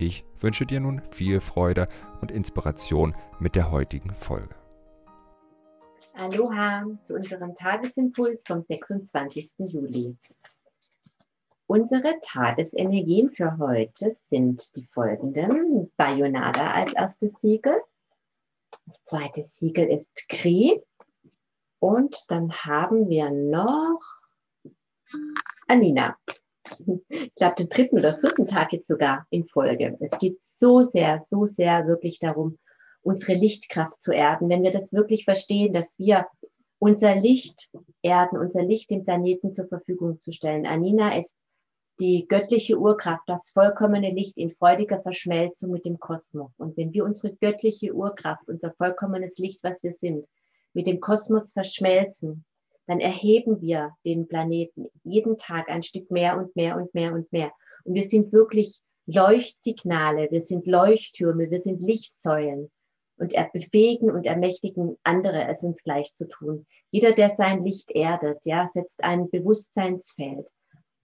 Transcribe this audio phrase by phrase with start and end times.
[0.00, 1.88] Ich wünsche dir nun viel Freude
[2.20, 4.54] und Inspiration mit der heutigen Folge.
[6.14, 9.54] Aloha zu unserem Tagesimpuls vom 26.
[9.58, 10.16] Juli.
[11.66, 15.90] Unsere Tagesenergien für heute sind die folgenden.
[15.96, 17.82] Bayonada als erstes Siegel.
[18.86, 20.80] Das zweite Siegel ist Kri.
[21.80, 24.00] Und dann haben wir noch
[25.66, 26.16] Anina.
[27.08, 29.96] Ich glaube, den dritten oder vierten Tag jetzt sogar in Folge.
[30.00, 32.58] Es geht so sehr, so sehr wirklich darum,
[33.02, 34.48] unsere Lichtkraft zu erden.
[34.48, 36.26] Wenn wir das wirklich verstehen, dass wir
[36.78, 37.68] unser Licht
[38.02, 40.66] erden, unser Licht dem Planeten zur Verfügung zu stellen.
[40.66, 41.34] Anina ist
[41.98, 46.52] die göttliche Urkraft, das vollkommene Licht in freudiger Verschmelzung mit dem Kosmos.
[46.58, 50.24] Und wenn wir unsere göttliche Urkraft, unser vollkommenes Licht, was wir sind,
[50.74, 52.44] mit dem Kosmos verschmelzen,
[52.88, 57.30] dann erheben wir den Planeten jeden Tag ein Stück mehr und mehr und mehr und
[57.32, 57.52] mehr.
[57.84, 62.70] Und wir sind wirklich Leuchtsignale, wir sind Leuchttürme, wir sind Lichtsäulen
[63.18, 66.66] und er befähigen und ermächtigen andere, es uns gleich zu tun.
[66.90, 70.48] Jeder, der sein Licht erdet, ja, setzt ein Bewusstseinsfeld.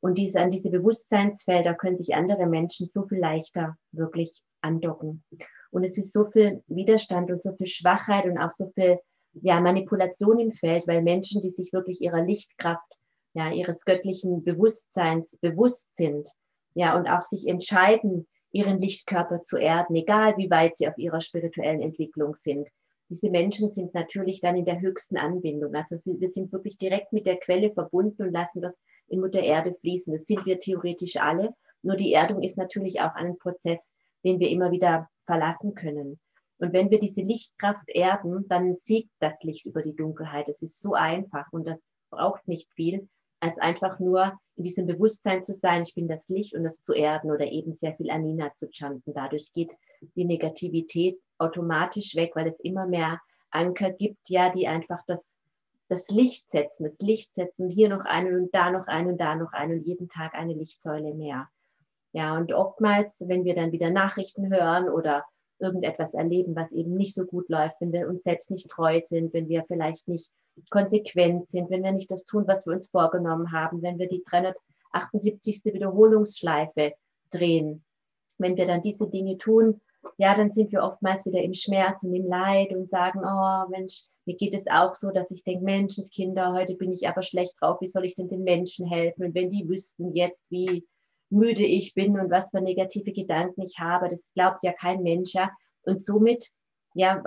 [0.00, 5.24] Und diese, an diese Bewusstseinsfelder können sich andere Menschen so viel leichter wirklich andocken.
[5.70, 8.98] Und es ist so viel Widerstand und so viel Schwachheit und auch so viel
[9.34, 12.96] ja, Manipulation im Feld, weil Menschen, die sich wirklich ihrer Lichtkraft,
[13.34, 16.28] ja, ihres göttlichen Bewusstseins bewusst sind,
[16.74, 21.20] ja, und auch sich entscheiden, ihren Lichtkörper zu erden, egal wie weit sie auf ihrer
[21.20, 22.68] spirituellen Entwicklung sind.
[23.08, 25.74] Diese Menschen sind natürlich dann in der höchsten Anbindung.
[25.74, 28.74] Also wir sind wirklich direkt mit der Quelle verbunden und lassen das
[29.08, 30.14] in Mutter Erde fließen.
[30.16, 31.54] Das sind wir theoretisch alle.
[31.82, 33.90] Nur die Erdung ist natürlich auch ein Prozess,
[34.24, 36.20] den wir immer wieder verlassen können.
[36.62, 40.48] Und wenn wir diese Lichtkraft erden, dann siegt das Licht über die Dunkelheit.
[40.48, 43.08] Es ist so einfach und das braucht nicht viel,
[43.40, 46.92] als einfach nur in diesem Bewusstsein zu sein, ich bin das Licht und das zu
[46.92, 49.12] erden oder eben sehr viel Anina zu chanten.
[49.12, 49.72] Dadurch geht
[50.14, 55.26] die Negativität automatisch weg, weil es immer mehr Anker gibt, ja, die einfach das,
[55.88, 59.34] das Licht setzen, das Licht setzen, hier noch einen und da noch einen und da
[59.34, 61.48] noch einen und jeden Tag eine Lichtsäule mehr.
[62.12, 65.24] Ja, und oftmals, wenn wir dann wieder Nachrichten hören oder
[65.62, 69.32] irgendetwas erleben, was eben nicht so gut läuft, wenn wir uns selbst nicht treu sind,
[69.32, 70.30] wenn wir vielleicht nicht
[70.70, 74.22] konsequent sind, wenn wir nicht das tun, was wir uns vorgenommen haben, wenn wir die
[74.28, 75.64] 378.
[75.64, 76.92] Wiederholungsschleife
[77.30, 77.84] drehen.
[78.38, 79.80] Wenn wir dann diese Dinge tun,
[80.18, 84.02] ja, dann sind wir oftmals wieder im Schmerz und im Leid und sagen, oh Mensch,
[84.24, 87.80] mir geht es auch so, dass ich denke, Menschenskinder, heute bin ich aber schlecht drauf,
[87.80, 89.24] wie soll ich denn den Menschen helfen?
[89.24, 90.84] Und wenn die wüssten jetzt, wie
[91.32, 94.08] müde ich bin und was für negative Gedanken ich habe.
[94.08, 95.34] Das glaubt ja kein Mensch.
[95.34, 95.50] Ja?
[95.84, 96.50] Und somit
[96.94, 97.22] ja,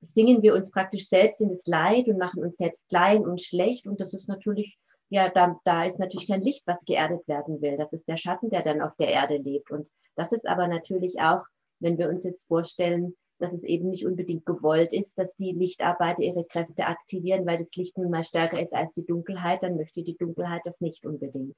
[0.00, 3.86] singen wir uns praktisch selbst in das Leid und machen uns selbst klein und schlecht.
[3.86, 4.78] Und das ist natürlich,
[5.08, 7.76] ja, da, da ist natürlich kein Licht, was geerdet werden will.
[7.76, 9.70] Das ist der Schatten, der dann auf der Erde lebt.
[9.70, 11.42] Und das ist aber natürlich auch,
[11.80, 16.20] wenn wir uns jetzt vorstellen, dass es eben nicht unbedingt gewollt ist, dass die Lichtarbeiter
[16.20, 20.02] ihre Kräfte aktivieren, weil das Licht nun mal stärker ist als die Dunkelheit, dann möchte
[20.02, 21.56] die Dunkelheit das nicht unbedingt.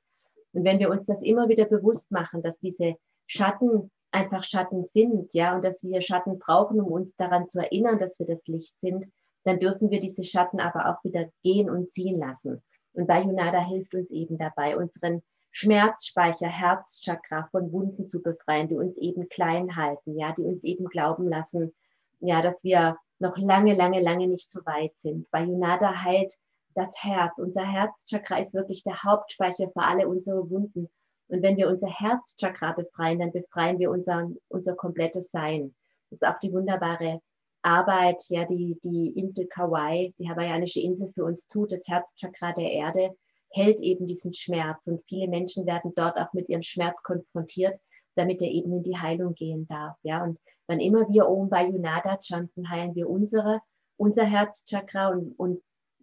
[0.53, 2.97] Und wenn wir uns das immer wieder bewusst machen, dass diese
[3.27, 7.99] Schatten einfach Schatten sind, ja, und dass wir Schatten brauchen, um uns daran zu erinnern,
[7.99, 9.07] dass wir das Licht sind,
[9.45, 12.63] dann dürfen wir diese Schatten aber auch wieder gehen und ziehen lassen.
[12.93, 18.99] Und Bayonada hilft uns eben dabei, unseren Schmerzspeicher, Herzchakra von Wunden zu befreien, die uns
[18.99, 21.75] eben klein halten, ja, die uns eben glauben lassen,
[22.21, 25.31] ja, dass wir noch lange, lange, lange nicht so weit sind.
[25.31, 26.35] Bayonada heilt
[26.75, 27.39] das Herz.
[27.39, 30.89] Unser Herzchakra ist wirklich der Hauptspeicher für alle unsere Wunden.
[31.29, 35.75] Und wenn wir unser Herzchakra befreien, dann befreien wir unser, unser komplettes Sein.
[36.11, 37.21] Das ist auch die wunderbare
[37.63, 42.71] Arbeit, ja, die, die Insel Kauai, die hawaiianische Insel für uns tut, das Herzchakra der
[42.71, 43.17] Erde,
[43.51, 44.79] hält eben diesen Schmerz.
[44.85, 47.81] Und viele Menschen werden dort auch mit ihrem Schmerz konfrontiert,
[48.15, 49.97] damit er eben in die Heilung gehen darf.
[50.03, 53.61] Ja, und wann immer wir Om Bayunada chanten, heilen wir unsere,
[53.97, 55.63] unser Herzchakra und, und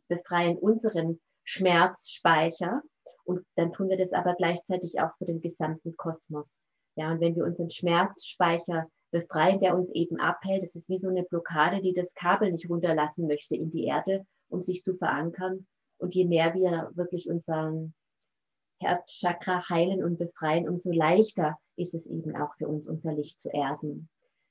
[0.09, 2.81] befreien unseren Schmerzspeicher
[3.23, 6.49] und dann tun wir das aber gleichzeitig auch für den gesamten Kosmos.
[6.95, 11.07] Ja, und wenn wir unseren Schmerzspeicher befreien, der uns eben abhält, das ist wie so
[11.07, 15.65] eine Blockade, die das Kabel nicht runterlassen möchte in die Erde, um sich zu verankern.
[15.97, 17.93] Und je mehr wir wirklich unseren
[18.79, 23.49] Herzchakra heilen und befreien, umso leichter ist es eben auch für uns, unser Licht zu
[23.49, 24.09] erden.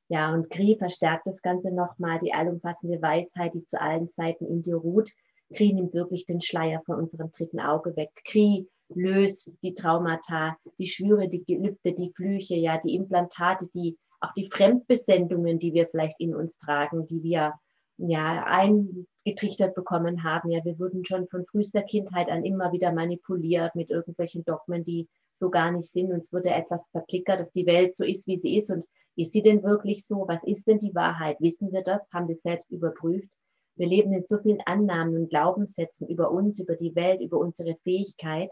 [0.09, 4.63] Ja, und Kri verstärkt das Ganze nochmal, die allumfassende Weisheit, die zu allen Zeiten in
[4.63, 5.11] dir ruht.
[5.55, 8.11] Kri nimmt wirklich den Schleier von unserem dritten Auge weg.
[8.25, 14.33] Kri löst die Traumata, die Schwüre, die Gelübde, die Flüche, ja, die Implantate, die auch
[14.33, 17.55] die Fremdbesendungen, die wir vielleicht in uns tragen, die wir
[17.99, 20.51] ja eingetrichtert bekommen haben.
[20.51, 25.09] Ja, wir wurden schon von frühester Kindheit an immer wieder manipuliert mit irgendwelchen Dogmen, die
[25.39, 26.13] so gar nicht sind.
[26.13, 28.71] Uns wurde etwas verklickert, dass die Welt so ist, wie sie ist.
[28.71, 28.85] Und
[29.17, 30.27] ist sie denn wirklich so?
[30.29, 31.41] Was ist denn die Wahrheit?
[31.41, 32.01] Wissen wir das?
[32.13, 33.29] Haben wir selbst überprüft?
[33.79, 37.77] Wir leben in so vielen Annahmen und Glaubenssätzen über uns, über die Welt, über unsere
[37.85, 38.51] Fähigkeit,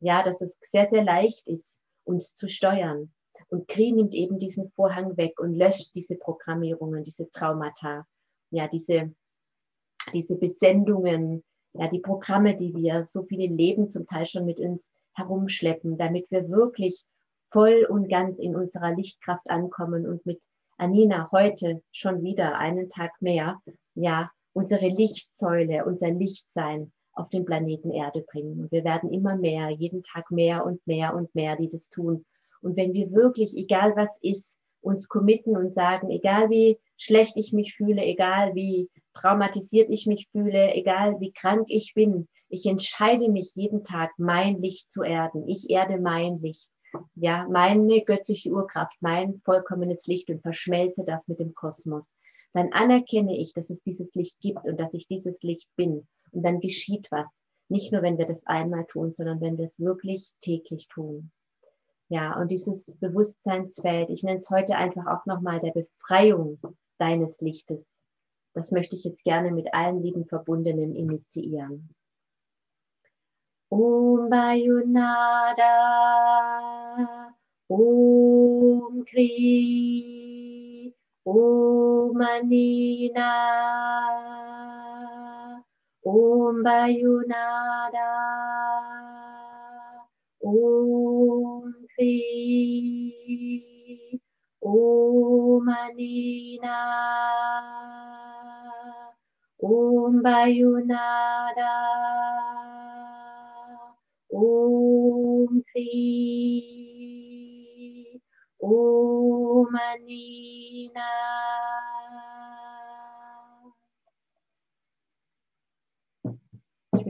[0.00, 3.10] ja, dass es sehr, sehr leicht ist, uns zu steuern.
[3.48, 8.06] Und Kri nimmt eben diesen Vorhang weg und löscht diese Programmierungen, diese Traumata,
[8.50, 9.14] ja, diese,
[10.12, 11.42] diese Besendungen,
[11.72, 16.30] ja, die Programme, die wir so viele Leben zum Teil schon mit uns herumschleppen, damit
[16.30, 17.02] wir wirklich
[17.48, 20.40] voll und ganz in unserer Lichtkraft ankommen und mit
[20.76, 23.62] Anina heute schon wieder einen Tag mehr,
[23.94, 28.60] ja, unsere Lichtsäule, unser Lichtsein auf den Planeten Erde bringen.
[28.60, 32.24] Und wir werden immer mehr, jeden Tag mehr und mehr und mehr, die das tun.
[32.62, 37.52] Und wenn wir wirklich, egal was ist, uns committen und sagen, egal wie schlecht ich
[37.52, 43.28] mich fühle, egal wie traumatisiert ich mich fühle, egal wie krank ich bin, ich entscheide
[43.28, 45.48] mich jeden Tag, mein Licht zu erden.
[45.48, 46.68] Ich erde mein Licht.
[47.14, 52.06] Ja, meine göttliche Urkraft, mein vollkommenes Licht und verschmelze das mit dem Kosmos.
[52.56, 56.08] Dann anerkenne ich, dass es dieses Licht gibt und dass ich dieses Licht bin.
[56.32, 57.26] Und dann geschieht was.
[57.68, 61.30] Nicht nur, wenn wir das einmal tun, sondern wenn wir es wirklich täglich tun.
[62.08, 66.58] Ja, und dieses Bewusstseinsfeld, ich nenne es heute einfach auch nochmal der Befreiung
[66.96, 67.84] deines Lichtes.
[68.54, 71.94] Das möchte ich jetzt gerne mit allen lieben Verbundenen initiieren.
[73.68, 75.66] Om Bayunada,
[77.68, 81.75] Om Kri, Om
[82.22, 83.30] Anina,
[86.04, 88.10] Om Bayunada,
[90.42, 92.18] Om Kri,
[94.62, 96.78] Om Anina,
[99.62, 101.74] Om Bayunada,
[104.32, 105.92] Om Kri,
[108.62, 111.65] Om Anina.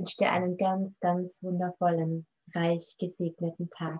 [0.07, 3.99] Wünsche dir einen ganz, ganz wundervollen, reich gesegneten Tag.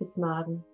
[0.00, 0.64] Bis morgen.